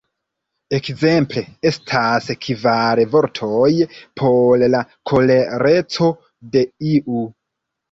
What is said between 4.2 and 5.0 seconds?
por la